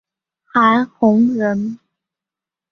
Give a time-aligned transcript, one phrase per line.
[0.45, 1.77] 韩弘人。